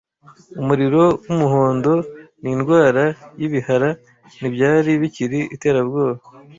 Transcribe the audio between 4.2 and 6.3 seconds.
ntibyari bikiri iterabwoba.